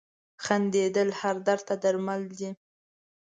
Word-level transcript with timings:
•خندېدل 0.43 1.09
هر 1.19 1.35
درد 1.47 1.63
ته 1.69 1.75
درمل 1.83 2.21
دي. 2.37 2.49